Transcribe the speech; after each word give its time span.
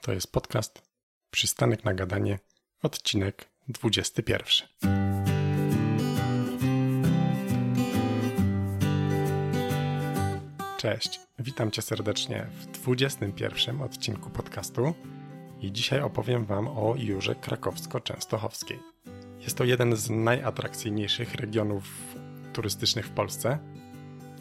To 0.00 0.12
jest 0.12 0.32
podcast 0.32 0.82
Przystanek 1.30 1.84
na 1.84 1.94
gadanie, 1.94 2.38
odcinek 2.82 3.48
21. 3.68 4.68
Cześć, 10.76 11.20
witam 11.38 11.70
Cię 11.70 11.82
serdecznie 11.82 12.46
w 12.52 12.66
21 12.66 13.82
odcinku 13.82 14.30
podcastu 14.30 14.94
i 15.60 15.72
dzisiaj 15.72 16.00
opowiem 16.00 16.44
Wam 16.44 16.68
o 16.68 16.94
Jurze 16.98 17.34
Krakowsko-Częstochowskiej. 17.34 18.78
Jest 19.40 19.56
to 19.56 19.64
jeden 19.64 19.96
z 19.96 20.10
najatrakcyjniejszych 20.10 21.34
regionów 21.34 21.84
turystycznych 22.52 23.06
w 23.06 23.10
Polsce 23.10 23.58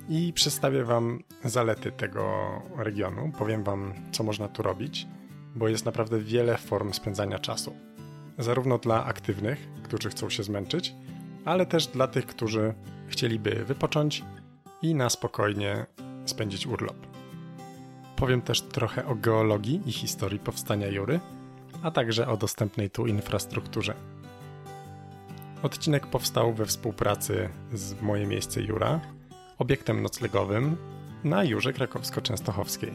i 0.10 0.34
przedstawię 0.34 0.84
Wam 0.84 1.24
zalety 1.44 1.92
tego 1.92 2.50
regionu. 2.78 3.32
Powiem 3.38 3.64
Wam, 3.64 3.94
co 4.12 4.24
można 4.24 4.48
tu 4.48 4.64
robić, 4.64 5.08
bo 5.56 5.68
jest 5.68 5.86
naprawdę 5.86 6.20
wiele 6.20 6.58
form 6.58 6.94
spędzania 6.94 7.40
czasu. 7.40 7.76
Zarówno 8.38 8.78
dla 8.78 9.06
aktywnych, 9.06 9.68
którzy 9.84 10.10
chcą 10.10 10.30
się 10.30 10.44
zmęczyć, 10.44 10.94
ale 11.46 11.66
też 11.66 11.88
dla 11.88 12.08
tych, 12.08 12.26
którzy 12.26 12.74
chcieliby 13.08 13.66
wypocząć 13.66 14.24
i 14.82 14.96
na 14.96 15.10
spokojnie 15.10 15.86
spędzić 16.26 16.68
urlop. 16.68 17.08
Powiem 18.16 18.42
też 18.42 18.62
trochę 18.62 19.06
o 19.06 19.16
geologii 19.16 19.82
i 19.86 19.92
historii 19.92 20.40
powstania 20.40 20.92
Jury, 20.92 21.20
a 21.84 21.92
także 21.92 22.28
o 22.28 22.38
dostępnej 22.38 22.90
tu 22.90 23.08
infrastrukturze. 23.08 23.94
Odcinek 25.64 26.08
powstał 26.08 26.54
we 26.54 26.66
współpracy 26.66 27.50
z 27.74 28.02
Moje 28.02 28.28
Miejsce 28.28 28.62
Jura, 28.62 29.00
obiektem 29.58 30.02
noclegowym 30.02 30.78
na 31.24 31.44
Jurze 31.44 31.74
Krakowsko-Częstochowskiej. 31.74 32.92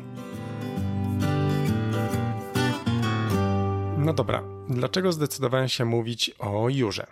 No 4.05 4.13
dobra, 4.13 4.43
dlaczego 4.69 5.13
zdecydowałem 5.13 5.69
się 5.69 5.85
mówić 5.85 6.31
o 6.39 6.69
Jurze? 6.69 7.07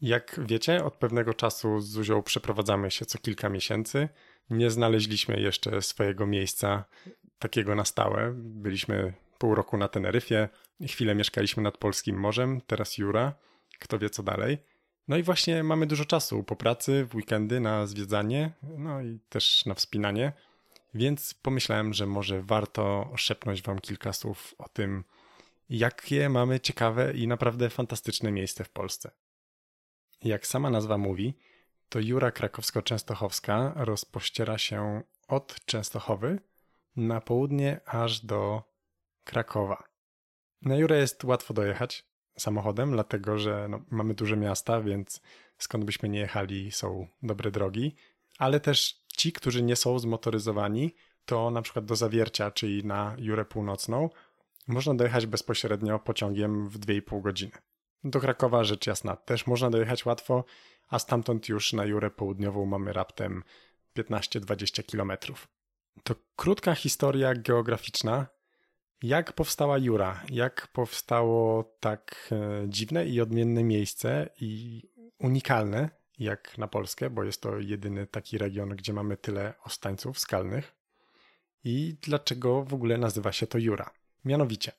Jak 0.00 0.40
wiecie, 0.46 0.84
od 0.84 0.94
pewnego 0.94 1.34
czasu 1.34 1.80
z 1.80 1.88
Zuzią 1.88 2.22
przeprowadzamy 2.22 2.90
się 2.90 3.06
co 3.06 3.18
kilka 3.18 3.48
miesięcy. 3.48 4.08
Nie 4.50 4.70
znaleźliśmy 4.70 5.40
jeszcze 5.40 5.82
swojego 5.82 6.26
miejsca 6.26 6.84
takiego 7.38 7.74
na 7.74 7.84
stałe. 7.84 8.32
Byliśmy 8.34 9.12
pół 9.38 9.54
roku 9.54 9.76
na 9.76 9.88
Teneryfie, 9.88 10.48
chwilę 10.86 11.14
mieszkaliśmy 11.14 11.62
nad 11.62 11.78
Polskim 11.78 12.20
Morzem, 12.20 12.60
teraz 12.66 12.98
Jura. 12.98 13.34
Kto 13.78 13.98
wie 13.98 14.10
co 14.10 14.22
dalej. 14.22 14.58
No 15.08 15.16
i 15.16 15.22
właśnie 15.22 15.62
mamy 15.62 15.86
dużo 15.86 16.04
czasu 16.04 16.44
po 16.44 16.56
pracy, 16.56 17.06
w 17.10 17.14
weekendy 17.14 17.60
na 17.60 17.86
zwiedzanie, 17.86 18.52
no 18.78 19.02
i 19.02 19.18
też 19.28 19.66
na 19.66 19.74
wspinanie, 19.74 20.32
więc 20.94 21.34
pomyślałem, 21.34 21.94
że 21.94 22.06
może 22.06 22.42
warto 22.42 23.12
szepnąć 23.16 23.62
Wam 23.62 23.78
kilka 23.78 24.12
słów 24.12 24.54
o 24.58 24.68
tym, 24.68 25.04
jakie 25.68 26.28
mamy 26.28 26.60
ciekawe 26.60 27.12
i 27.12 27.28
naprawdę 27.28 27.70
fantastyczne 27.70 28.32
miejsce 28.32 28.64
w 28.64 28.70
Polsce. 28.70 29.10
Jak 30.24 30.46
sama 30.46 30.70
nazwa 30.70 30.98
mówi, 30.98 31.34
to 31.88 32.00
Jura 32.00 32.30
Krakowsko-Częstochowska 32.30 33.72
rozpościera 33.76 34.58
się 34.58 35.02
od 35.28 35.64
Częstochowy 35.64 36.40
na 36.96 37.20
południe 37.20 37.80
aż 37.86 38.20
do 38.20 38.62
Krakowa. 39.24 39.84
Na 40.62 40.76
Jurę 40.76 40.98
jest 40.98 41.24
łatwo 41.24 41.54
dojechać, 41.54 42.06
samochodem, 42.38 42.90
dlatego 42.90 43.38
że 43.38 43.66
no, 43.68 43.80
mamy 43.90 44.14
duże 44.14 44.36
miasta, 44.36 44.80
więc 44.80 45.20
skąd 45.58 45.84
byśmy 45.84 46.08
nie 46.08 46.20
jechali, 46.20 46.72
są 46.72 47.06
dobre 47.22 47.50
drogi, 47.50 47.96
ale 48.38 48.60
też 48.60 49.04
ci, 49.16 49.32
którzy 49.32 49.62
nie 49.62 49.76
są 49.76 49.98
zmotoryzowani, 49.98 50.94
to 51.24 51.50
na 51.50 51.62
przykład 51.62 51.84
do 51.84 51.96
Zawiercia, 51.96 52.50
czyli 52.50 52.84
na 52.84 53.16
Jurę 53.18 53.44
Północną, 53.44 54.10
można 54.66 54.94
dojechać 54.94 55.26
bezpośrednio 55.26 55.98
pociągiem 55.98 56.68
w 56.68 56.78
2,5 56.78 57.22
godziny. 57.22 57.52
Do 58.04 58.20
Krakowa, 58.20 58.64
rzecz 58.64 58.86
jasna, 58.86 59.16
też 59.16 59.46
można 59.46 59.70
dojechać 59.70 60.06
łatwo, 60.06 60.44
a 60.88 60.98
stamtąd 60.98 61.48
już 61.48 61.72
na 61.72 61.84
Jurę 61.84 62.10
Południową 62.10 62.66
mamy 62.66 62.92
raptem 62.92 63.42
15-20 63.98 64.84
kilometrów. 64.84 65.48
To 66.02 66.14
krótka 66.36 66.74
historia 66.74 67.34
geograficzna, 67.34 68.26
jak 69.02 69.32
powstała 69.32 69.78
Jura? 69.78 70.22
Jak 70.30 70.68
powstało 70.68 71.64
tak 71.80 72.28
e, 72.32 72.68
dziwne 72.68 73.06
i 73.06 73.20
odmienne 73.20 73.64
miejsce 73.64 74.28
i 74.40 74.82
unikalne 75.18 75.90
jak 76.18 76.58
na 76.58 76.68
Polskę, 76.68 77.10
bo 77.10 77.24
jest 77.24 77.42
to 77.42 77.58
jedyny 77.58 78.06
taki 78.06 78.38
region, 78.38 78.68
gdzie 78.68 78.92
mamy 78.92 79.16
tyle 79.16 79.54
ostańców 79.64 80.18
skalnych? 80.18 80.74
I 81.64 81.96
dlaczego 82.00 82.64
w 82.64 82.74
ogóle 82.74 82.98
nazywa 82.98 83.32
się 83.32 83.46
to 83.46 83.58
Jura? 83.58 83.90
Mianowicie, 84.24 84.72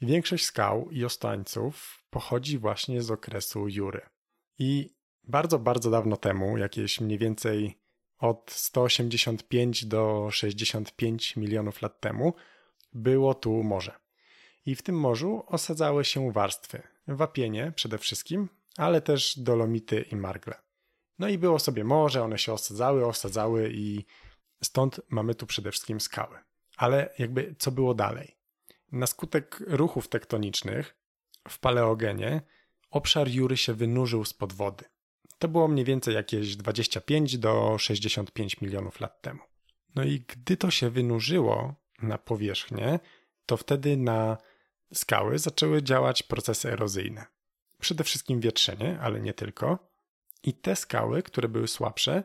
większość 0.00 0.44
skał 0.44 0.90
i 0.90 1.04
ostańców 1.04 2.04
pochodzi 2.10 2.58
właśnie 2.58 3.02
z 3.02 3.10
okresu 3.10 3.68
Jury. 3.68 4.00
I 4.58 4.94
bardzo, 5.24 5.58
bardzo 5.58 5.90
dawno 5.90 6.16
temu, 6.16 6.58
jakieś 6.58 7.00
mniej 7.00 7.18
więcej 7.18 7.78
od 8.18 8.50
185 8.50 9.84
do 9.84 10.28
65 10.30 11.36
milionów 11.36 11.82
lat 11.82 12.00
temu, 12.00 12.34
było 12.92 13.34
tu 13.34 13.62
morze. 13.62 13.92
I 14.66 14.74
w 14.74 14.82
tym 14.82 15.00
morzu 15.00 15.44
osadzały 15.46 16.04
się 16.04 16.32
warstwy. 16.32 16.82
Wapienie 17.08 17.72
przede 17.76 17.98
wszystkim, 17.98 18.48
ale 18.76 19.00
też 19.00 19.38
dolomity 19.38 20.00
i 20.00 20.16
margle. 20.16 20.54
No 21.18 21.28
i 21.28 21.38
było 21.38 21.58
sobie 21.58 21.84
morze, 21.84 22.22
one 22.22 22.38
się 22.38 22.52
osadzały, 22.52 23.06
osadzały 23.06 23.70
i 23.72 24.04
stąd 24.62 25.00
mamy 25.08 25.34
tu 25.34 25.46
przede 25.46 25.70
wszystkim 25.70 26.00
skały. 26.00 26.38
Ale 26.76 27.14
jakby 27.18 27.54
co 27.58 27.70
było 27.70 27.94
dalej? 27.94 28.37
Na 28.92 29.06
skutek 29.06 29.60
ruchów 29.66 30.08
tektonicznych 30.08 30.96
w 31.48 31.58
paleogenie 31.58 32.42
obszar 32.90 33.28
Jury 33.28 33.56
się 33.56 33.74
wynurzył 33.74 34.24
spod 34.24 34.52
wody. 34.52 34.84
To 35.38 35.48
było 35.48 35.68
mniej 35.68 35.84
więcej 35.84 36.14
jakieś 36.14 36.56
25 36.56 37.38
do 37.38 37.78
65 37.78 38.60
milionów 38.60 39.00
lat 39.00 39.22
temu. 39.22 39.40
No 39.94 40.04
i 40.04 40.20
gdy 40.20 40.56
to 40.56 40.70
się 40.70 40.90
wynurzyło, 40.90 41.74
na 42.02 42.18
powierzchnię, 42.18 43.00
to 43.46 43.56
wtedy 43.56 43.96
na 43.96 44.38
skały 44.94 45.38
zaczęły 45.38 45.82
działać 45.82 46.22
procesy 46.22 46.72
erozyjne. 46.72 47.26
Przede 47.78 48.04
wszystkim 48.04 48.40
wietrzenie, 48.40 48.98
ale 49.00 49.20
nie 49.20 49.34
tylko. 49.34 49.78
I 50.42 50.54
te 50.54 50.76
skały, 50.76 51.22
które 51.22 51.48
były 51.48 51.68
słabsze, 51.68 52.22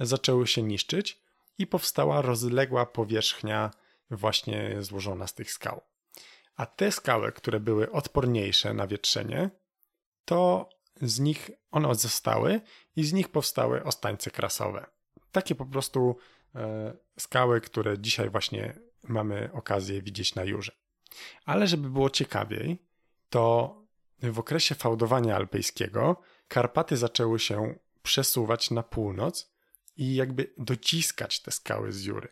zaczęły 0.00 0.46
się 0.46 0.62
niszczyć 0.62 1.22
i 1.58 1.66
powstała 1.66 2.22
rozległa 2.22 2.86
powierzchnia 2.86 3.70
właśnie 4.10 4.76
złożona 4.82 5.26
z 5.26 5.34
tych 5.34 5.52
skał. 5.52 5.80
A 6.56 6.66
te 6.66 6.92
skały, 6.92 7.32
które 7.32 7.60
były 7.60 7.92
odporniejsze 7.92 8.74
na 8.74 8.86
wietrzenie, 8.86 9.50
to 10.24 10.68
z 11.02 11.20
nich 11.20 11.50
one 11.70 11.94
zostały 11.94 12.60
i 12.96 13.04
z 13.04 13.12
nich 13.12 13.28
powstały 13.28 13.84
ostańce 13.84 14.30
krasowe. 14.30 14.86
Takie 15.32 15.54
po 15.54 15.66
prostu 15.66 16.16
e, 16.54 16.94
skały, 17.18 17.60
które 17.60 17.98
dzisiaj 17.98 18.30
właśnie 18.30 18.78
mamy 19.02 19.50
okazję 19.52 20.02
widzieć 20.02 20.34
na 20.34 20.44
Jurze. 20.44 20.72
Ale 21.44 21.66
żeby 21.66 21.90
było 21.90 22.10
ciekawiej, 22.10 22.82
to 23.30 23.74
w 24.22 24.38
okresie 24.38 24.74
fałdowania 24.74 25.36
alpejskiego 25.36 26.16
Karpaty 26.48 26.96
zaczęły 26.96 27.38
się 27.38 27.74
przesuwać 28.02 28.70
na 28.70 28.82
północ 28.82 29.54
i 29.96 30.14
jakby 30.14 30.54
dociskać 30.58 31.42
te 31.42 31.50
skały 31.50 31.92
z 31.92 32.02
Jury. 32.02 32.28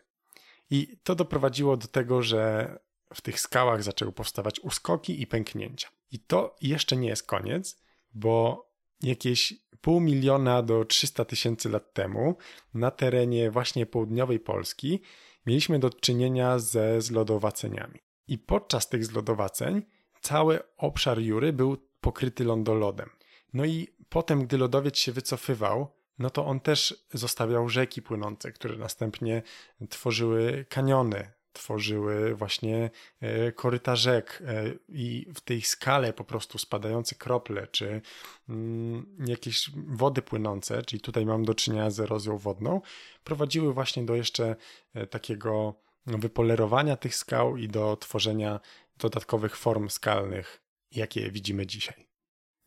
I 0.69 0.97
to 1.03 1.15
doprowadziło 1.15 1.77
do 1.77 1.87
tego, 1.87 2.21
że 2.21 2.73
w 3.13 3.21
tych 3.21 3.39
skałach 3.39 3.83
zaczęły 3.83 4.11
powstawać 4.11 4.59
uskoki 4.59 5.21
i 5.21 5.27
pęknięcia. 5.27 5.89
I 6.11 6.19
to 6.19 6.55
jeszcze 6.61 6.97
nie 6.97 7.07
jest 7.07 7.27
koniec, 7.27 7.81
bo 8.13 8.65
jakieś 9.01 9.53
pół 9.81 9.99
miliona 9.99 10.61
do 10.61 10.85
300 10.85 11.25
tysięcy 11.25 11.69
lat 11.69 11.93
temu 11.93 12.35
na 12.73 12.91
terenie 12.91 13.51
właśnie 13.51 13.85
południowej 13.85 14.39
Polski 14.39 15.01
mieliśmy 15.45 15.79
do 15.79 15.89
czynienia 15.89 16.59
ze 16.59 17.01
zlodowaceniami. 17.01 17.99
I 18.27 18.37
podczas 18.37 18.89
tych 18.89 19.05
zlodowaceń 19.05 19.81
cały 20.21 20.59
obszar 20.77 21.19
Jury 21.19 21.53
był 21.53 21.77
pokryty 22.01 22.43
lądolodem. 22.43 23.09
No 23.53 23.65
i 23.65 23.87
potem, 24.09 24.45
gdy 24.45 24.57
lodowiec 24.57 24.97
się 24.97 25.11
wycofywał, 25.11 25.87
no 26.19 26.29
to 26.29 26.45
on 26.45 26.59
też 26.59 27.05
zostawiał 27.13 27.69
rzeki 27.69 28.01
płynące, 28.01 28.51
które 28.51 28.77
następnie 28.77 29.41
tworzyły 29.89 30.65
kaniony, 30.69 31.31
tworzyły 31.53 32.35
właśnie 32.35 32.89
e, 33.21 33.51
koryta 33.51 33.95
rzek 33.95 34.43
e, 34.47 34.63
i 34.89 35.27
w 35.35 35.41
tej 35.41 35.61
skale 35.61 36.13
po 36.13 36.23
prostu 36.23 36.57
spadające 36.57 37.15
krople, 37.15 37.67
czy 37.67 38.01
mm, 38.49 39.15
jakieś 39.27 39.71
wody 39.75 40.21
płynące, 40.21 40.83
czyli 40.83 41.01
tutaj 41.01 41.25
mam 41.25 41.45
do 41.45 41.55
czynienia 41.55 41.89
z 41.89 41.99
erozją 41.99 42.37
wodną, 42.37 42.81
prowadziły 43.23 43.73
właśnie 43.73 44.03
do 44.03 44.15
jeszcze 44.15 44.55
e, 44.93 45.07
takiego 45.07 45.75
wypolerowania 46.05 46.97
tych 46.97 47.15
skał 47.15 47.57
i 47.57 47.67
do 47.67 47.97
tworzenia 47.97 48.59
dodatkowych 48.97 49.57
form 49.57 49.89
skalnych, 49.89 50.61
jakie 50.91 51.31
widzimy 51.31 51.65
dzisiaj. 51.65 52.07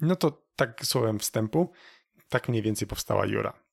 No 0.00 0.17
to 0.17 0.43
tak 0.56 0.87
słowem 0.87 1.19
wstępu, 1.19 1.73
tak 2.29 2.49
mniej 2.49 2.62
więcej 2.62 2.88
powstała 2.88 3.27
Jura. 3.27 3.67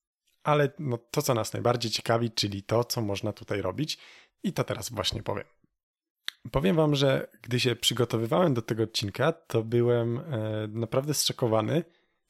Ale 0.43 0.71
no, 0.79 0.97
to, 0.97 1.21
co 1.21 1.33
nas 1.33 1.53
najbardziej 1.53 1.91
ciekawi, 1.91 2.31
czyli 2.31 2.63
to, 2.63 2.83
co 2.83 3.01
można 3.01 3.33
tutaj 3.33 3.61
robić, 3.61 3.97
i 4.43 4.53
to 4.53 4.63
teraz 4.63 4.89
właśnie 4.89 5.23
powiem. 5.23 5.45
Powiem 6.51 6.75
wam, 6.75 6.95
że 6.95 7.27
gdy 7.41 7.59
się 7.59 7.75
przygotowywałem 7.75 8.53
do 8.53 8.61
tego 8.61 8.83
odcinka, 8.83 9.31
to 9.31 9.63
byłem 9.63 10.17
e, 10.17 10.23
naprawdę 10.67 11.13
zszokowany, 11.13 11.83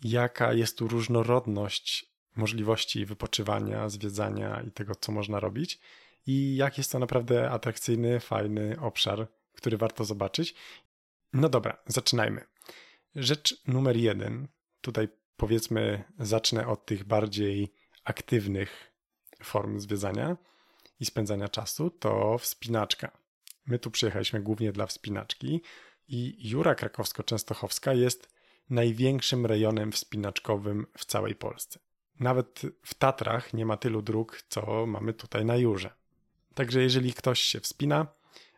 jaka 0.03 0.53
jest 0.53 0.77
tu 0.77 0.87
różnorodność 0.87 2.13
możliwości 2.35 3.05
wypoczywania, 3.05 3.89
zwiedzania 3.89 4.61
i 4.67 4.71
tego, 4.71 4.95
co 4.95 5.11
można 5.11 5.39
robić. 5.39 5.79
I 6.27 6.55
jak 6.55 6.77
jest 6.77 6.91
to 6.91 6.99
naprawdę 6.99 7.51
atrakcyjny, 7.51 8.19
fajny 8.19 8.79
obszar, 8.79 9.27
który 9.53 9.77
warto 9.77 10.05
zobaczyć. 10.05 10.55
No 11.33 11.49
dobra, 11.49 11.77
zaczynajmy. 11.87 12.41
Rzecz 13.15 13.67
numer 13.67 13.97
jeden. 13.97 14.47
Tutaj 14.81 15.07
powiedzmy, 15.37 16.03
zacznę 16.19 16.67
od 16.67 16.85
tych 16.85 17.03
bardziej 17.03 17.73
aktywnych 18.03 18.91
form 19.43 19.79
zwiedzania 19.79 20.37
i 21.03 21.05
spędzania 21.05 21.47
czasu. 21.47 21.89
To 21.89 22.37
wspinaczka. 22.37 23.11
My 23.65 23.79
tu 23.79 23.91
przyjechaliśmy 23.91 24.41
głównie 24.41 24.71
dla 24.71 24.85
wspinaczki 24.85 25.61
i 26.07 26.49
Jura 26.49 26.73
Krakowsko-Częstochowska 26.75 27.95
jest 27.95 28.29
największym 28.69 29.45
rejonem 29.45 29.91
wspinaczkowym 29.91 30.85
w 30.97 31.05
całej 31.05 31.35
Polsce. 31.35 31.79
Nawet 32.19 32.61
w 32.85 32.93
Tatrach 32.93 33.53
nie 33.53 33.65
ma 33.65 33.77
tylu 33.77 34.01
dróg, 34.01 34.43
co 34.49 34.85
mamy 34.85 35.13
tutaj 35.13 35.45
na 35.45 35.55
Jurze. 35.55 35.89
Także 36.53 36.81
jeżeli 36.81 37.13
ktoś 37.13 37.39
się 37.39 37.59
wspina, 37.59 38.07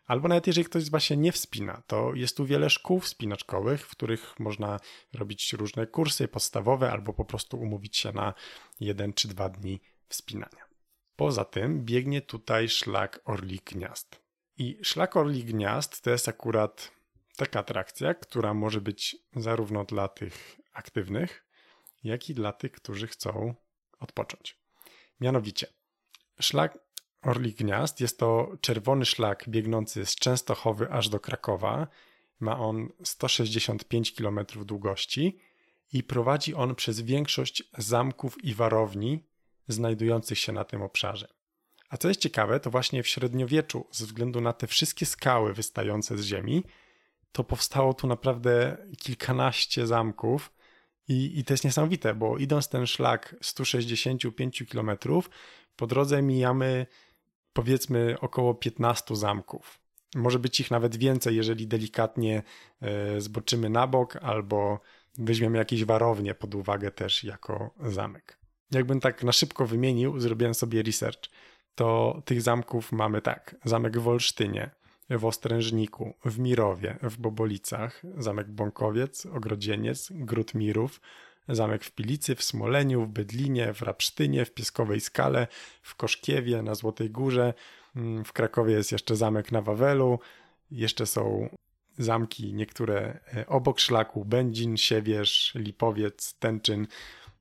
albo 0.06 0.28
nawet 0.28 0.46
jeżeli 0.46 0.64
ktoś 0.64 0.82
z 0.84 0.88
Was 0.88 1.02
się 1.02 1.16
nie 1.16 1.32
wspina, 1.32 1.82
to 1.86 2.14
jest 2.14 2.36
tu 2.36 2.46
wiele 2.46 2.70
szkół 2.70 3.00
wspinaczkowych, 3.00 3.86
w 3.86 3.90
których 3.90 4.40
można 4.40 4.80
robić 5.14 5.52
różne 5.52 5.86
kursy 5.86 6.28
podstawowe, 6.28 6.92
albo 6.92 7.12
po 7.12 7.24
prostu 7.24 7.60
umówić 7.60 7.96
się 7.96 8.12
na 8.12 8.34
jeden 8.80 9.12
czy 9.12 9.28
dwa 9.28 9.48
dni 9.48 9.80
wspinania. 10.08 10.65
Poza 11.16 11.44
tym 11.44 11.84
biegnie 11.84 12.22
tutaj 12.22 12.68
szlak 12.68 13.20
Orli 13.24 13.60
Gniazd. 13.64 14.20
I 14.58 14.78
szlak 14.82 15.16
Orli 15.16 15.44
Gniazd 15.44 16.02
to 16.02 16.10
jest 16.10 16.28
akurat 16.28 16.90
taka 17.36 17.60
atrakcja, 17.60 18.14
która 18.14 18.54
może 18.54 18.80
być 18.80 19.16
zarówno 19.36 19.84
dla 19.84 20.08
tych 20.08 20.56
aktywnych, 20.72 21.46
jak 22.04 22.30
i 22.30 22.34
dla 22.34 22.52
tych, 22.52 22.72
którzy 22.72 23.06
chcą 23.06 23.54
odpocząć. 23.98 24.58
Mianowicie, 25.20 25.66
szlak 26.40 26.78
Orli 27.22 27.52
Gniazd 27.52 28.00
jest 28.00 28.18
to 28.18 28.52
czerwony 28.60 29.04
szlak 29.04 29.44
biegnący 29.48 30.06
z 30.06 30.14
Częstochowy 30.14 30.90
aż 30.90 31.08
do 31.08 31.20
Krakowa. 31.20 31.86
Ma 32.40 32.58
on 32.58 32.88
165 33.04 34.12
km 34.12 34.40
długości 34.64 35.38
i 35.92 36.02
prowadzi 36.02 36.54
on 36.54 36.74
przez 36.74 37.00
większość 37.00 37.62
zamków 37.78 38.44
i 38.44 38.54
warowni 38.54 39.24
znajdujących 39.68 40.38
się 40.38 40.52
na 40.52 40.64
tym 40.64 40.82
obszarze. 40.82 41.28
A 41.88 41.96
co 41.96 42.08
jest 42.08 42.20
ciekawe, 42.20 42.60
to 42.60 42.70
właśnie 42.70 43.02
w 43.02 43.08
średniowieczu, 43.08 43.86
ze 43.90 44.06
względu 44.06 44.40
na 44.40 44.52
te 44.52 44.66
wszystkie 44.66 45.06
skały 45.06 45.54
wystające 45.54 46.18
z 46.18 46.24
ziemi, 46.24 46.64
to 47.32 47.44
powstało 47.44 47.94
tu 47.94 48.06
naprawdę 48.06 48.76
kilkanaście 48.98 49.86
zamków. 49.86 50.52
I, 51.08 51.38
I 51.38 51.44
to 51.44 51.54
jest 51.54 51.64
niesamowite, 51.64 52.14
bo 52.14 52.38
idąc 52.38 52.68
ten 52.68 52.86
szlak 52.86 53.36
165 53.42 54.64
km, 54.70 54.90
po 55.76 55.86
drodze 55.86 56.22
mijamy 56.22 56.86
powiedzmy 57.52 58.16
około 58.20 58.54
15 58.54 59.16
zamków. 59.16 59.80
Może 60.14 60.38
być 60.38 60.60
ich 60.60 60.70
nawet 60.70 60.96
więcej, 60.96 61.36
jeżeli 61.36 61.66
delikatnie 61.66 62.42
e, 62.80 63.20
zboczymy 63.20 63.70
na 63.70 63.86
bok 63.86 64.16
albo 64.16 64.80
weźmiemy 65.18 65.58
jakieś 65.58 65.84
warownie 65.84 66.34
pod 66.34 66.54
uwagę 66.54 66.90
też 66.90 67.24
jako 67.24 67.74
zamek. 67.80 68.38
Jakbym 68.70 69.00
tak 69.00 69.24
na 69.24 69.32
szybko 69.32 69.66
wymienił, 69.66 70.20
zrobiłem 70.20 70.54
sobie 70.54 70.82
research, 70.82 71.30
to 71.74 72.22
tych 72.24 72.42
zamków 72.42 72.92
mamy 72.92 73.22
tak: 73.22 73.56
zamek 73.64 73.98
w 73.98 74.08
Olsztynie, 74.08 74.70
w 75.10 75.24
Ostrężniku, 75.24 76.14
w 76.24 76.38
Mirowie, 76.38 76.98
w 77.02 77.16
Bobolicach, 77.16 78.02
zamek 78.18 78.50
Bąkowiec, 78.50 79.26
Ogrodzieniec, 79.26 80.08
Gród 80.10 80.54
Mirów, 80.54 81.00
zamek 81.48 81.84
w 81.84 81.90
Pilicy, 81.90 82.34
w 82.34 82.42
Smoleniu, 82.42 83.04
w 83.04 83.08
Bydlinie, 83.08 83.72
w 83.74 83.82
Rapsztynie, 83.82 84.44
w 84.44 84.54
Pieskowej 84.54 85.00
Skale, 85.00 85.46
w 85.82 85.94
Koszkiewie, 85.94 86.62
na 86.62 86.74
Złotej 86.74 87.10
Górze, 87.10 87.54
mm, 87.96 88.24
w 88.24 88.32
Krakowie 88.32 88.74
jest 88.74 88.92
jeszcze 88.92 89.16
zamek 89.16 89.52
na 89.52 89.62
Wawelu, 89.62 90.18
jeszcze 90.70 91.06
są 91.06 91.48
zamki 91.98 92.54
niektóre 92.54 93.20
e, 93.34 93.46
obok 93.46 93.80
szlaku, 93.80 94.24
Będzin, 94.24 94.76
Siewierz, 94.76 95.52
Lipowiec, 95.54 96.34
Tęczyn. 96.34 96.86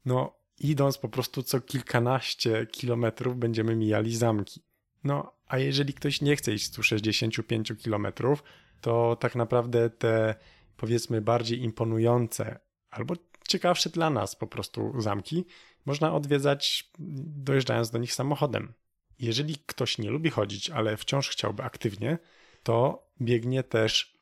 No 0.05 0.33
idąc 0.59 0.97
po 0.97 1.09
prostu 1.09 1.43
co 1.43 1.61
kilkanaście 1.61 2.65
kilometrów 2.65 3.37
będziemy 3.37 3.75
mijali 3.75 4.15
zamki. 4.15 4.61
No, 5.03 5.33
a 5.47 5.57
jeżeli 5.57 5.93
ktoś 5.93 6.21
nie 6.21 6.35
chce 6.35 6.53
iść 6.53 6.65
165 6.65 7.73
kilometrów, 7.77 8.43
to 8.81 9.15
tak 9.15 9.35
naprawdę 9.35 9.89
te 9.89 10.35
powiedzmy 10.77 11.21
bardziej 11.21 11.63
imponujące 11.63 12.59
albo 12.89 13.15
ciekawsze 13.47 13.89
dla 13.89 14.09
nas 14.09 14.35
po 14.35 14.47
prostu 14.47 15.01
zamki 15.01 15.45
można 15.85 16.13
odwiedzać 16.13 16.91
dojeżdżając 16.99 17.91
do 17.91 17.97
nich 17.97 18.13
samochodem. 18.13 18.73
Jeżeli 19.19 19.55
ktoś 19.65 19.97
nie 19.97 20.09
lubi 20.09 20.29
chodzić, 20.29 20.69
ale 20.69 20.97
wciąż 20.97 21.29
chciałby 21.29 21.63
aktywnie, 21.63 22.17
to 22.63 23.07
biegnie 23.21 23.63
też 23.63 24.19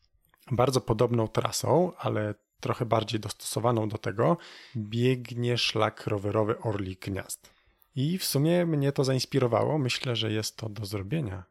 bardzo 0.51 0.81
podobną 0.81 1.27
trasą, 1.27 1.91
ale 1.97 2.35
trochę 2.63 2.85
bardziej 2.85 3.19
dostosowaną 3.19 3.89
do 3.89 3.97
tego, 3.97 4.37
biegnie 4.75 5.57
szlak 5.57 6.07
rowerowy 6.07 6.59
Orli 6.59 6.95
Gniazd. 6.95 7.53
I 7.95 8.17
w 8.17 8.25
sumie 8.25 8.65
mnie 8.65 8.91
to 8.91 9.03
zainspirowało. 9.03 9.77
Myślę, 9.77 10.15
że 10.15 10.31
jest 10.31 10.57
to 10.57 10.69
do 10.69 10.85
zrobienia. 10.85 11.43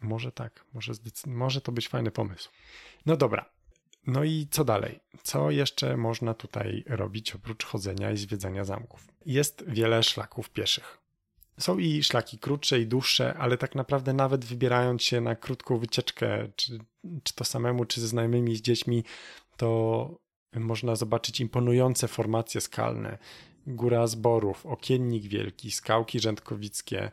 Może 0.00 0.32
tak, 0.32 0.64
może, 0.74 0.92
może 1.26 1.60
to 1.60 1.72
być 1.72 1.88
fajny 1.88 2.10
pomysł. 2.10 2.50
No 3.06 3.16
dobra. 3.16 3.50
No 4.06 4.24
i 4.24 4.46
co 4.50 4.64
dalej? 4.64 5.00
Co 5.22 5.50
jeszcze 5.50 5.96
można 5.96 6.34
tutaj 6.34 6.84
robić 6.86 7.34
oprócz 7.34 7.64
chodzenia 7.64 8.10
i 8.10 8.16
zwiedzania 8.16 8.64
zamków? 8.64 9.08
Jest 9.26 9.64
wiele 9.66 10.02
szlaków 10.02 10.50
pieszych. 10.50 10.98
Są 11.58 11.78
i 11.78 12.02
szlaki 12.02 12.38
krótsze 12.38 12.80
i 12.80 12.86
dłuższe, 12.86 13.34
ale 13.34 13.58
tak 13.58 13.74
naprawdę 13.74 14.12
nawet 14.12 14.44
wybierając 14.44 15.02
się 15.02 15.20
na 15.20 15.36
krótką 15.36 15.78
wycieczkę, 15.78 16.48
czy, 16.56 16.78
czy 17.22 17.34
to 17.34 17.44
samemu, 17.44 17.84
czy 17.84 18.00
ze 18.00 18.08
znajomymi, 18.08 18.56
z 18.56 18.62
dziećmi, 18.62 19.04
to 19.58 20.20
można 20.54 20.96
zobaczyć 20.96 21.40
imponujące 21.40 22.08
formacje 22.08 22.60
skalne. 22.60 23.18
Góra 23.66 24.06
Zborów, 24.06 24.66
Okiennik 24.66 25.24
Wielki, 25.24 25.70
skałki 25.70 26.20
rzędkowickie, 26.20 27.10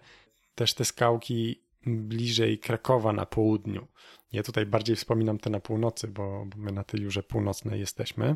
też 0.56 0.74
te 0.74 0.86
skałki 0.86 1.62
bliżej 1.86 2.60
Krakowa 2.60 3.14
na 3.14 3.26
południu. 3.26 3.88
Ja 4.32 4.44
tutaj 4.44 4.66
bardziej 4.66 4.96
wspominam 4.96 5.38
te 5.38 5.50
na 5.50 5.60
północy, 5.60 6.08
bo, 6.08 6.46
bo 6.46 6.58
my 6.58 6.72
na 6.72 6.84
tej 6.84 7.02
Jurze 7.02 7.24
Północnej 7.24 7.80
jesteśmy. 7.80 8.36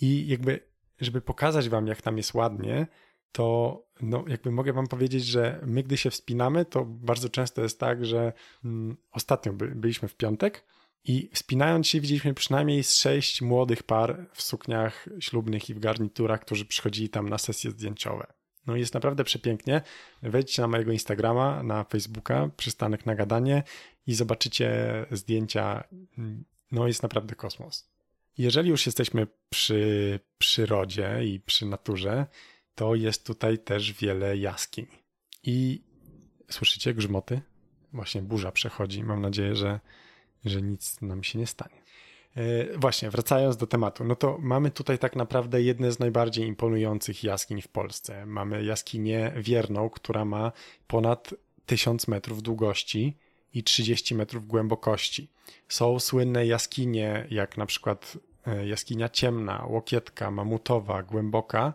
I 0.00 0.28
jakby, 0.28 0.60
żeby 1.00 1.20
pokazać 1.20 1.68
wam, 1.68 1.86
jak 1.86 2.02
tam 2.02 2.16
jest 2.16 2.34
ładnie, 2.34 2.86
to 3.32 3.78
no, 4.02 4.24
jakby 4.28 4.50
mogę 4.50 4.72
wam 4.72 4.86
powiedzieć, 4.86 5.24
że 5.24 5.60
my, 5.66 5.82
gdy 5.82 5.96
się 5.96 6.10
wspinamy, 6.10 6.64
to 6.64 6.84
bardzo 6.84 7.28
często 7.28 7.62
jest 7.62 7.80
tak, 7.80 8.04
że 8.04 8.32
mm, 8.64 8.96
ostatnio 9.12 9.52
by, 9.52 9.68
byliśmy 9.68 10.08
w 10.08 10.16
piątek 10.16 10.64
i 11.04 11.30
wspinając 11.32 11.86
się 11.86 12.00
widzieliśmy 12.00 12.34
przynajmniej 12.34 12.84
sześć 12.84 13.42
młodych 13.42 13.82
par 13.82 14.26
w 14.32 14.42
sukniach 14.42 15.08
ślubnych 15.20 15.70
i 15.70 15.74
w 15.74 15.78
garniturach, 15.78 16.40
którzy 16.40 16.64
przychodzili 16.64 17.08
tam 17.08 17.28
na 17.28 17.38
sesje 17.38 17.70
zdjęciowe. 17.70 18.26
No 18.66 18.76
jest 18.76 18.94
naprawdę 18.94 19.24
przepięknie. 19.24 19.82
Wejdźcie 20.22 20.62
na 20.62 20.68
mojego 20.68 20.92
Instagrama, 20.92 21.62
na 21.62 21.84
Facebooka, 21.84 22.50
przystanek 22.56 23.06
na 23.06 23.14
gadanie 23.14 23.62
i 24.06 24.14
zobaczycie 24.14 24.70
zdjęcia. 25.10 25.84
No 26.72 26.86
jest 26.86 27.02
naprawdę 27.02 27.34
kosmos. 27.34 27.90
Jeżeli 28.38 28.70
już 28.70 28.86
jesteśmy 28.86 29.26
przy 29.50 30.20
przyrodzie 30.38 31.24
i 31.24 31.40
przy 31.40 31.66
naturze, 31.66 32.26
to 32.74 32.94
jest 32.94 33.26
tutaj 33.26 33.58
też 33.58 33.92
wiele 33.92 34.36
jaskiń. 34.36 34.86
I 35.42 35.82
słyszycie 36.50 36.94
grzmoty? 36.94 37.40
Właśnie 37.92 38.22
burza 38.22 38.52
przechodzi. 38.52 39.04
Mam 39.04 39.22
nadzieję, 39.22 39.54
że 39.56 39.80
że 40.44 40.62
nic 40.62 41.00
nam 41.00 41.24
się 41.24 41.38
nie 41.38 41.46
stanie. 41.46 41.82
E, 42.36 42.78
właśnie, 42.78 43.10
wracając 43.10 43.56
do 43.56 43.66
tematu, 43.66 44.04
no 44.04 44.16
to 44.16 44.38
mamy 44.40 44.70
tutaj 44.70 44.98
tak 44.98 45.16
naprawdę 45.16 45.62
jedne 45.62 45.92
z 45.92 45.98
najbardziej 45.98 46.46
imponujących 46.46 47.24
jaskiń 47.24 47.62
w 47.62 47.68
Polsce. 47.68 48.26
Mamy 48.26 48.64
jaskinię 48.64 49.32
Wierną, 49.36 49.90
która 49.90 50.24
ma 50.24 50.52
ponad 50.86 51.34
1000 51.66 52.08
metrów 52.08 52.42
długości 52.42 53.16
i 53.54 53.62
30 53.62 54.14
metrów 54.14 54.46
głębokości. 54.46 55.30
Są 55.68 55.98
słynne 55.98 56.46
jaskinie, 56.46 57.26
jak 57.30 57.56
na 57.56 57.66
przykład 57.66 58.18
e, 58.46 58.66
jaskinia 58.66 59.08
Ciemna, 59.08 59.64
Łokietka, 59.68 60.30
Mamutowa, 60.30 61.02
Głęboka, 61.02 61.72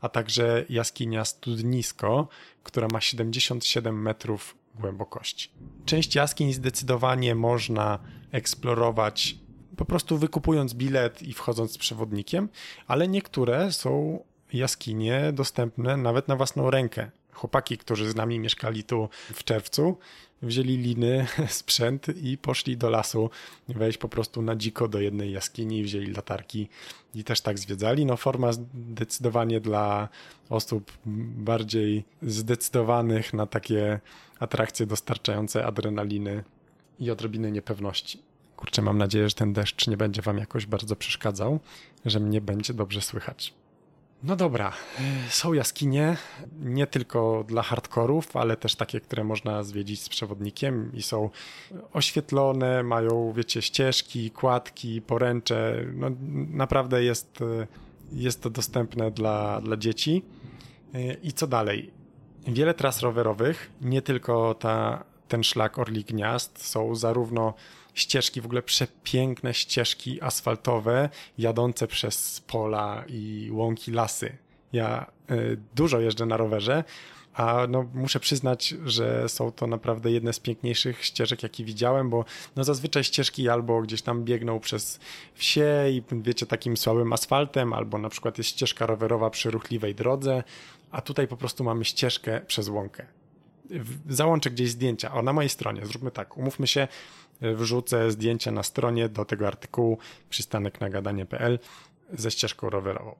a 0.00 0.08
także 0.08 0.64
jaskinia 0.68 1.24
Studnisko, 1.24 2.28
która 2.62 2.88
ma 2.92 3.00
77 3.00 4.02
metrów 4.02 4.57
głębokości. 4.78 5.50
Część 5.84 6.14
jaskiń 6.14 6.52
zdecydowanie 6.52 7.34
można 7.34 7.98
eksplorować 8.32 9.36
po 9.76 9.84
prostu 9.84 10.18
wykupując 10.18 10.74
bilet 10.74 11.22
i 11.22 11.32
wchodząc 11.32 11.72
z 11.72 11.78
przewodnikiem, 11.78 12.48
ale 12.86 13.08
niektóre 13.08 13.72
są 13.72 14.22
jaskinie 14.52 15.32
dostępne 15.32 15.96
nawet 15.96 16.28
na 16.28 16.36
własną 16.36 16.70
rękę. 16.70 17.10
Chłopaki, 17.32 17.78
którzy 17.78 18.10
z 18.10 18.14
nami 18.14 18.40
mieszkali 18.40 18.84
tu 18.84 19.08
w 19.34 19.44
czerwcu, 19.44 19.98
wzięli 20.42 20.76
liny, 20.76 21.26
sprzęt 21.48 22.06
i 22.22 22.38
poszli 22.38 22.76
do 22.76 22.90
lasu, 22.90 23.30
wejść 23.68 23.98
po 23.98 24.08
prostu 24.08 24.42
na 24.42 24.56
dziko 24.56 24.88
do 24.88 25.00
jednej 25.00 25.32
jaskini, 25.32 25.82
wzięli 25.82 26.12
latarki 26.12 26.68
i 27.14 27.24
też 27.24 27.40
tak 27.40 27.58
zwiedzali. 27.58 28.06
No 28.06 28.16
forma 28.16 28.52
zdecydowanie 28.52 29.60
dla 29.60 30.08
osób 30.48 30.92
bardziej 31.36 32.04
zdecydowanych 32.22 33.32
na 33.32 33.46
takie 33.46 34.00
atrakcje 34.38 34.86
dostarczające 34.86 35.66
adrenaliny 35.66 36.44
i 36.98 37.10
odrobiny 37.10 37.52
niepewności. 37.52 38.22
Kurczę, 38.56 38.82
mam 38.82 38.98
nadzieję, 38.98 39.28
że 39.28 39.34
ten 39.34 39.52
deszcz 39.52 39.88
nie 39.88 39.96
będzie 39.96 40.22
wam 40.22 40.38
jakoś 40.38 40.66
bardzo 40.66 40.96
przeszkadzał, 40.96 41.60
że 42.04 42.20
mnie 42.20 42.40
będzie 42.40 42.74
dobrze 42.74 43.00
słychać. 43.00 43.54
No 44.22 44.36
dobra, 44.36 44.72
są 45.28 45.52
jaskinie 45.52 46.16
nie 46.60 46.86
tylko 46.86 47.44
dla 47.48 47.62
hardkorów, 47.62 48.36
ale 48.36 48.56
też 48.56 48.74
takie, 48.74 49.00
które 49.00 49.24
można 49.24 49.62
zwiedzić 49.62 50.02
z 50.02 50.08
przewodnikiem 50.08 50.90
i 50.94 51.02
są 51.02 51.30
oświetlone, 51.92 52.82
mają, 52.82 53.32
wiecie, 53.36 53.62
ścieżki, 53.62 54.30
kładki, 54.30 55.02
poręcze. 55.02 55.84
No, 55.94 56.10
naprawdę 56.50 57.04
jest, 57.04 57.38
jest 58.12 58.42
to 58.42 58.50
dostępne 58.50 59.10
dla, 59.10 59.60
dla 59.60 59.76
dzieci. 59.76 60.24
I 61.22 61.32
co 61.32 61.46
dalej? 61.46 61.90
Wiele 62.46 62.74
tras 62.74 63.00
rowerowych, 63.00 63.70
nie 63.80 64.02
tylko 64.02 64.54
ta, 64.54 65.04
ten 65.28 65.44
szlak 65.44 65.78
Orli 65.78 66.04
Gniazd, 66.04 66.66
są 66.66 66.94
zarówno 66.94 67.54
ścieżki, 67.98 68.40
w 68.40 68.44
ogóle 68.44 68.62
przepiękne 68.62 69.54
ścieżki 69.54 70.22
asfaltowe 70.22 71.08
jadące 71.38 71.86
przez 71.86 72.40
pola 72.40 73.04
i 73.08 73.48
łąki, 73.52 73.92
lasy. 73.92 74.36
Ja 74.72 75.06
y, 75.30 75.58
dużo 75.74 76.00
jeżdżę 76.00 76.26
na 76.26 76.36
rowerze, 76.36 76.84
a 77.38 77.66
no, 77.68 77.86
muszę 77.94 78.20
przyznać, 78.20 78.74
że 78.84 79.28
są 79.28 79.52
to 79.52 79.66
naprawdę 79.66 80.10
jedne 80.10 80.32
z 80.32 80.40
piękniejszych 80.40 81.04
ścieżek, 81.04 81.42
jakie 81.42 81.64
widziałem, 81.64 82.10
bo 82.10 82.24
no, 82.56 82.64
zazwyczaj 82.64 83.04
ścieżki 83.04 83.48
albo 83.48 83.82
gdzieś 83.82 84.02
tam 84.02 84.24
biegną 84.24 84.60
przez 84.60 85.00
wsie 85.34 85.84
i 85.90 86.02
wiecie, 86.12 86.46
takim 86.46 86.76
słabym 86.76 87.12
asfaltem, 87.12 87.72
albo 87.72 87.98
na 87.98 88.08
przykład 88.08 88.38
jest 88.38 88.50
ścieżka 88.50 88.86
rowerowa 88.86 89.30
przy 89.30 89.50
ruchliwej 89.50 89.94
drodze, 89.94 90.42
a 90.90 91.00
tutaj 91.00 91.28
po 91.28 91.36
prostu 91.36 91.64
mamy 91.64 91.84
ścieżkę 91.84 92.40
przez 92.46 92.68
łąkę. 92.68 93.06
Załączę 94.08 94.50
gdzieś 94.50 94.70
zdjęcia. 94.70 95.14
O, 95.14 95.22
na 95.22 95.32
mojej 95.32 95.48
stronie, 95.48 95.86
zróbmy 95.86 96.10
tak. 96.10 96.36
Umówmy 96.36 96.66
się, 96.66 96.88
wrzucę 97.40 98.10
zdjęcia 98.10 98.50
na 98.50 98.62
stronie 98.62 99.08
do 99.08 99.24
tego 99.24 99.46
artykułu 99.46 99.98
przystanek 100.30 100.80
na 100.80 100.90
gadanie.pl 100.90 101.58
ze 102.12 102.30
ścieżką 102.30 102.70
rowerową. 102.70 103.14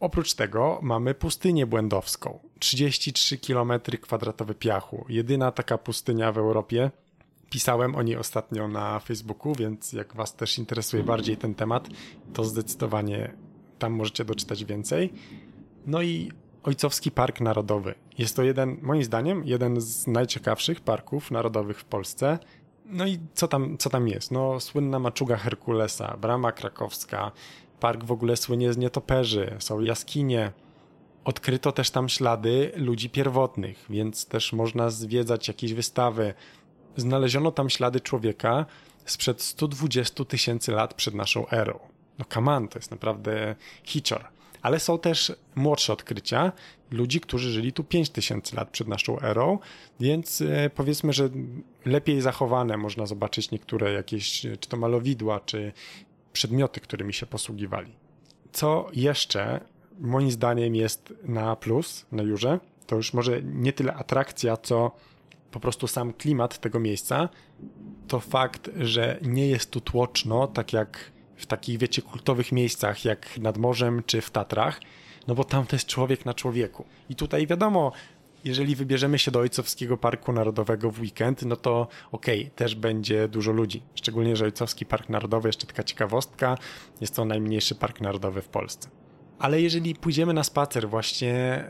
Oprócz 0.00 0.34
tego 0.34 0.78
mamy 0.82 1.14
pustynię 1.14 1.66
błędowską. 1.66 2.38
33 2.58 3.38
km 3.38 3.72
kwadratowe 4.00 4.54
piachu. 4.54 5.06
Jedyna 5.08 5.52
taka 5.52 5.78
pustynia 5.78 6.32
w 6.32 6.38
Europie. 6.38 6.90
Pisałem 7.50 7.94
o 7.94 8.02
niej 8.02 8.16
ostatnio 8.16 8.68
na 8.68 9.00
Facebooku, 9.00 9.54
więc 9.54 9.92
jak 9.92 10.14
Was 10.14 10.36
też 10.36 10.58
interesuje 10.58 11.02
bardziej 11.02 11.36
ten 11.36 11.54
temat, 11.54 11.88
to 12.32 12.44
zdecydowanie 12.44 13.34
tam 13.78 13.92
możecie 13.92 14.24
doczytać 14.24 14.64
więcej. 14.64 15.12
No 15.86 16.02
i 16.02 16.32
Ojcowski 16.62 17.10
Park 17.10 17.40
Narodowy. 17.40 17.94
Jest 18.18 18.36
to 18.36 18.42
jeden, 18.42 18.76
moim 18.82 19.04
zdaniem, 19.04 19.42
jeden 19.44 19.80
z 19.80 20.06
najciekawszych 20.06 20.80
parków 20.80 21.30
narodowych 21.30 21.80
w 21.80 21.84
Polsce. 21.84 22.38
No 22.92 23.06
i 23.06 23.18
co 23.34 23.48
tam, 23.48 23.78
co 23.78 23.90
tam 23.90 24.08
jest? 24.08 24.30
No, 24.30 24.60
słynna 24.60 24.98
maczuga 24.98 25.36
Herkulesa, 25.36 26.16
brama 26.16 26.52
krakowska, 26.52 27.32
park 27.80 28.04
w 28.04 28.12
ogóle 28.12 28.36
słynie 28.36 28.72
z 28.72 28.76
nietoperzy, 28.76 29.56
są 29.58 29.80
jaskinie. 29.80 30.52
Odkryto 31.24 31.72
też 31.72 31.90
tam 31.90 32.08
ślady 32.08 32.72
ludzi 32.76 33.10
pierwotnych, 33.10 33.86
więc 33.90 34.26
też 34.26 34.52
można 34.52 34.90
zwiedzać 34.90 35.48
jakieś 35.48 35.74
wystawy. 35.74 36.34
Znaleziono 36.96 37.52
tam 37.52 37.70
ślady 37.70 38.00
człowieka 38.00 38.66
sprzed 39.04 39.42
120 39.42 40.24
tysięcy 40.24 40.72
lat 40.72 40.94
przed 40.94 41.14
naszą 41.14 41.48
erą. 41.48 41.78
No 42.18 42.24
kaman, 42.28 42.68
to 42.68 42.78
jest 42.78 42.90
naprawdę 42.90 43.56
hicior 43.84 44.24
ale 44.62 44.80
są 44.80 44.98
też 44.98 45.32
młodsze 45.54 45.92
odkrycia 45.92 46.52
ludzi, 46.90 47.20
którzy 47.20 47.50
żyli 47.50 47.72
tu 47.72 47.84
5000 47.84 48.56
lat 48.56 48.70
przed 48.70 48.88
naszą 48.88 49.20
erą, 49.20 49.58
więc 50.00 50.40
e, 50.40 50.70
powiedzmy, 50.74 51.12
że 51.12 51.30
lepiej 51.84 52.20
zachowane 52.20 52.76
można 52.76 53.06
zobaczyć 53.06 53.50
niektóre 53.50 53.92
jakieś, 53.92 54.40
czy 54.40 54.68
to 54.68 54.76
malowidła, 54.76 55.40
czy 55.40 55.72
przedmioty, 56.32 56.80
którymi 56.80 57.12
się 57.12 57.26
posługiwali. 57.26 57.92
Co 58.52 58.88
jeszcze 58.92 59.60
moim 60.00 60.30
zdaniem 60.30 60.74
jest 60.74 61.14
na 61.24 61.56
plus 61.56 62.06
na 62.12 62.22
Jurze, 62.22 62.60
to 62.86 62.96
już 62.96 63.14
może 63.14 63.42
nie 63.42 63.72
tyle 63.72 63.94
atrakcja, 63.94 64.56
co 64.56 64.90
po 65.50 65.60
prostu 65.60 65.86
sam 65.86 66.12
klimat 66.12 66.58
tego 66.58 66.80
miejsca, 66.80 67.28
to 68.08 68.20
fakt, 68.20 68.70
że 68.76 69.18
nie 69.22 69.48
jest 69.48 69.70
tu 69.70 69.80
tłoczno, 69.80 70.46
tak 70.46 70.72
jak 70.72 71.12
w 71.42 71.46
takich, 71.46 71.78
wiecie, 71.78 72.02
kultowych 72.02 72.52
miejscach 72.52 73.04
jak 73.04 73.38
nad 73.38 73.58
morzem 73.58 74.02
czy 74.06 74.20
w 74.20 74.30
Tatrach, 74.30 74.80
no 75.26 75.34
bo 75.34 75.44
tam 75.44 75.66
to 75.66 75.76
jest 75.76 75.86
człowiek 75.86 76.24
na 76.24 76.34
człowieku. 76.34 76.84
I 77.10 77.14
tutaj 77.14 77.46
wiadomo, 77.46 77.92
jeżeli 78.44 78.76
wybierzemy 78.76 79.18
się 79.18 79.30
do 79.30 79.40
Ojcowskiego 79.40 79.96
Parku 79.96 80.32
Narodowego 80.32 80.90
w 80.90 81.00
weekend, 81.00 81.42
no 81.42 81.56
to 81.56 81.88
okej, 82.12 82.40
okay, 82.40 82.50
też 82.56 82.74
będzie 82.74 83.28
dużo 83.28 83.52
ludzi. 83.52 83.82
Szczególnie, 83.94 84.36
że 84.36 84.44
Ojcowski 84.44 84.86
Park 84.86 85.08
Narodowy, 85.08 85.48
jeszcze 85.48 85.66
taka 85.66 85.82
ciekawostka, 85.82 86.58
jest 87.00 87.16
to 87.16 87.24
najmniejszy 87.24 87.74
park 87.74 88.00
narodowy 88.00 88.42
w 88.42 88.48
Polsce. 88.48 89.01
Ale 89.42 89.60
jeżeli 89.60 89.94
pójdziemy 89.94 90.34
na 90.34 90.44
spacer, 90.44 90.88
właśnie 90.88 91.64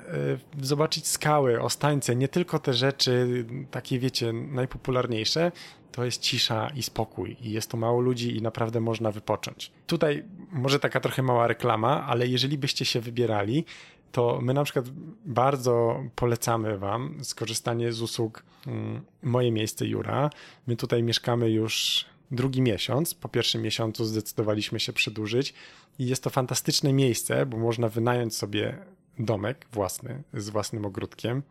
y, 0.60 0.64
zobaczyć 0.66 1.06
skały, 1.06 1.62
ostańce, 1.62 2.16
nie 2.16 2.28
tylko 2.28 2.58
te 2.58 2.74
rzeczy 2.74 3.44
takie, 3.70 3.98
wiecie, 3.98 4.32
najpopularniejsze, 4.32 5.52
to 5.92 6.04
jest 6.04 6.22
cisza 6.22 6.70
i 6.74 6.82
spokój 6.82 7.36
i 7.40 7.52
jest 7.52 7.70
tu 7.70 7.76
mało 7.76 8.00
ludzi 8.00 8.36
i 8.36 8.42
naprawdę 8.42 8.80
można 8.80 9.10
wypocząć. 9.10 9.72
Tutaj 9.86 10.24
może 10.50 10.80
taka 10.80 11.00
trochę 11.00 11.22
mała 11.22 11.46
reklama, 11.46 12.06
ale 12.06 12.26
jeżeli 12.26 12.58
byście 12.58 12.84
się 12.84 13.00
wybierali, 13.00 13.64
to 14.12 14.38
my 14.42 14.54
na 14.54 14.64
przykład 14.64 14.88
bardzo 15.24 16.04
polecamy 16.16 16.78
Wam 16.78 17.24
skorzystanie 17.24 17.92
z 17.92 18.02
usług 18.02 18.42
mm, 18.66 19.02
Moje 19.22 19.52
Miejsce 19.52 19.86
Jura. 19.86 20.30
My 20.66 20.76
tutaj 20.76 21.02
mieszkamy 21.02 21.50
już 21.50 22.04
drugi 22.32 22.62
miesiąc. 22.62 23.14
Po 23.14 23.28
pierwszym 23.28 23.62
miesiącu 23.62 24.04
zdecydowaliśmy 24.04 24.80
się 24.80 24.92
przedłużyć 24.92 25.54
i 25.98 26.06
jest 26.06 26.22
to 26.22 26.30
fantastyczne 26.30 26.92
miejsce, 26.92 27.46
bo 27.46 27.56
można 27.56 27.88
wynająć 27.88 28.36
sobie 28.36 28.78
domek 29.18 29.66
własny 29.72 30.22
z 30.34 30.48
własnym 30.48 30.84
ogródkiem 30.84 31.42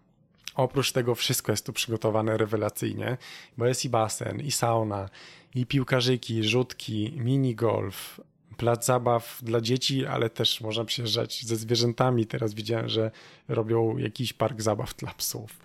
Oprócz 0.56 0.92
tego 0.92 1.16
wszystko 1.16 1.52
jest 1.52 1.66
tu 1.66 1.74
przygotowane 1.74 2.38
rewelacyjnie, 2.38 3.18
bo 3.58 3.66
jest 3.66 3.86
i 3.86 3.90
basen, 3.90 4.40
i 4.42 4.52
sauna, 4.52 5.10
i 5.56 5.66
piłkarzyki, 5.66 6.44
rzutki, 6.44 7.14
mini 7.16 7.56
golf, 7.56 8.22
plac 8.58 8.86
zabaw 8.86 9.40
dla 9.44 9.62
dzieci, 9.62 10.06
ale 10.06 10.30
też 10.30 10.62
można 10.62 10.86
przyjeżdżać 10.86 11.46
ze 11.46 11.56
zwierzętami. 11.56 12.26
Teraz 12.26 12.54
widziałem, 12.54 12.90
że 12.90 13.12
robią 13.48 13.98
jakiś 13.98 14.34
park 14.34 14.62
zabaw 14.62 14.96
dla 14.96 15.14
psów. 15.14 15.60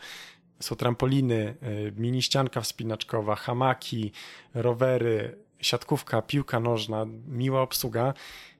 Są 0.60 0.76
trampoliny, 0.76 1.54
y, 1.62 1.92
mini 1.96 2.22
ścianka 2.22 2.60
wspinaczkowa, 2.60 3.36
hamaki, 3.36 4.12
rowery, 4.54 5.36
siatkówka, 5.60 6.22
piłka 6.22 6.60
nożna, 6.60 7.06
miła 7.28 7.62
obsługa. 7.62 8.14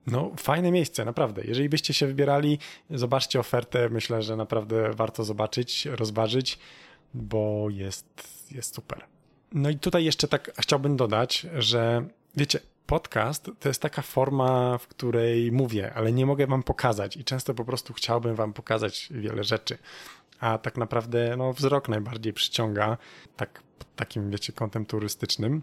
No, 0.06 0.32
fajne 0.38 0.70
miejsce, 0.70 1.04
naprawdę. 1.04 1.42
Jeżeli 1.44 1.68
byście 1.68 1.94
się 1.94 2.06
wybierali, 2.06 2.58
zobaczcie 2.90 3.40
ofertę. 3.40 3.88
Myślę, 3.88 4.22
że 4.22 4.36
naprawdę 4.36 4.90
warto 4.92 5.24
zobaczyć, 5.24 5.86
rozważyć, 5.86 6.58
bo 7.14 7.66
jest, 7.70 8.06
jest 8.50 8.74
super. 8.74 9.04
No 9.52 9.70
i 9.70 9.78
tutaj 9.78 10.04
jeszcze 10.04 10.28
tak 10.28 10.50
chciałbym 10.58 10.96
dodać, 10.96 11.46
że 11.58 12.06
wiecie, 12.36 12.60
podcast 12.86 13.50
to 13.60 13.68
jest 13.68 13.82
taka 13.82 14.02
forma, 14.02 14.78
w 14.78 14.86
której 14.86 15.52
mówię, 15.52 15.92
ale 15.94 16.12
nie 16.12 16.26
mogę 16.26 16.46
wam 16.46 16.62
pokazać 16.62 17.16
i 17.16 17.24
często 17.24 17.54
po 17.54 17.64
prostu 17.64 17.92
chciałbym 17.92 18.34
wam 18.34 18.52
pokazać 18.52 19.08
wiele 19.10 19.44
rzeczy. 19.44 19.78
A 20.40 20.58
tak 20.58 20.76
naprawdę 20.76 21.36
no, 21.36 21.52
wzrok 21.52 21.88
najbardziej 21.88 22.32
przyciąga, 22.32 22.98
tak 23.36 23.62
takim, 23.96 24.30
wiecie, 24.30 24.52
kątem 24.52 24.86
turystycznym. 24.86 25.62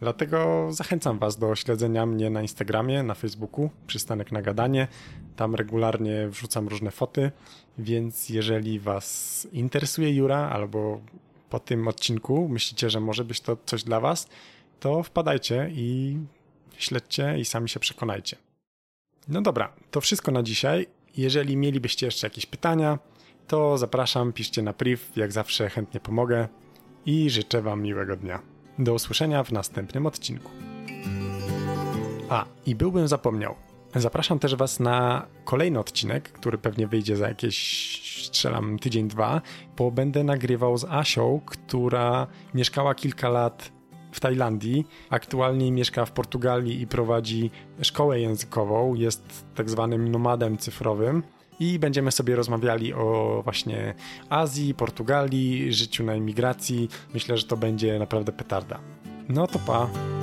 Dlatego 0.00 0.68
zachęcam 0.70 1.18
Was 1.18 1.38
do 1.38 1.54
śledzenia 1.54 2.06
mnie 2.06 2.30
na 2.30 2.42
Instagramie, 2.42 3.02
na 3.02 3.14
Facebooku, 3.14 3.70
przystanek 3.86 4.32
na 4.32 4.42
gadanie. 4.42 4.88
Tam 5.36 5.54
regularnie 5.54 6.28
wrzucam 6.28 6.68
różne 6.68 6.90
foty, 6.90 7.30
więc 7.78 8.28
jeżeli 8.28 8.80
Was 8.80 9.48
interesuje 9.52 10.14
Jura 10.14 10.50
albo 10.50 11.00
po 11.50 11.60
tym 11.60 11.88
odcinku 11.88 12.48
myślicie, 12.48 12.90
że 12.90 13.00
może 13.00 13.24
być 13.24 13.40
to 13.40 13.56
coś 13.66 13.84
dla 13.84 14.00
Was, 14.00 14.28
to 14.80 15.02
wpadajcie 15.02 15.70
i 15.72 16.18
śledźcie 16.78 17.38
i 17.38 17.44
sami 17.44 17.68
się 17.68 17.80
przekonajcie. 17.80 18.36
No 19.28 19.42
dobra, 19.42 19.72
to 19.90 20.00
wszystko 20.00 20.32
na 20.32 20.42
dzisiaj. 20.42 20.86
Jeżeli 21.16 21.56
mielibyście 21.56 22.06
jeszcze 22.06 22.26
jakieś 22.26 22.46
pytania, 22.46 22.98
to 23.46 23.78
zapraszam, 23.78 24.32
piszcie 24.32 24.62
na 24.62 24.72
priv, 24.72 25.02
jak 25.16 25.32
zawsze 25.32 25.70
chętnie 25.70 26.00
pomogę 26.00 26.48
i 27.06 27.30
życzę 27.30 27.62
Wam 27.62 27.82
miłego 27.82 28.16
dnia. 28.16 28.42
Do 28.78 28.94
usłyszenia 28.94 29.44
w 29.44 29.52
następnym 29.52 30.06
odcinku. 30.06 30.50
A, 32.28 32.44
i 32.66 32.74
byłbym 32.74 33.08
zapomniał. 33.08 33.54
Zapraszam 33.94 34.38
też 34.38 34.54
Was 34.54 34.80
na 34.80 35.26
kolejny 35.44 35.78
odcinek, 35.78 36.32
który 36.32 36.58
pewnie 36.58 36.86
wyjdzie 36.86 37.16
za 37.16 37.28
jakieś, 37.28 37.56
strzelam, 38.26 38.78
tydzień, 38.78 39.08
dwa, 39.08 39.40
bo 39.76 39.90
będę 39.90 40.24
nagrywał 40.24 40.78
z 40.78 40.84
Asią, 40.84 41.40
która 41.46 42.26
mieszkała 42.54 42.94
kilka 42.94 43.28
lat 43.28 43.72
w 44.12 44.20
Tajlandii. 44.20 44.86
Aktualnie 45.10 45.72
mieszka 45.72 46.04
w 46.04 46.12
Portugalii 46.12 46.80
i 46.80 46.86
prowadzi 46.86 47.50
szkołę 47.82 48.20
językową. 48.20 48.94
Jest 48.94 49.44
tak 49.54 49.70
zwanym 49.70 50.08
nomadem 50.08 50.58
cyfrowym. 50.58 51.22
I 51.60 51.78
będziemy 51.78 52.12
sobie 52.12 52.36
rozmawiali 52.36 52.94
o 52.94 53.40
właśnie 53.44 53.94
Azji, 54.28 54.74
Portugalii, 54.74 55.72
życiu 55.72 56.04
na 56.04 56.12
emigracji. 56.12 56.88
Myślę, 57.14 57.36
że 57.38 57.44
to 57.44 57.56
będzie 57.56 57.98
naprawdę 57.98 58.32
petarda. 58.32 58.80
No 59.28 59.46
to 59.46 59.58
pa. 59.58 60.13